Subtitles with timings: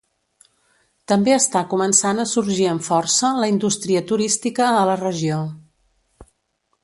[1.11, 5.43] També està començant a sorgir amb força la indústria turística a la regió.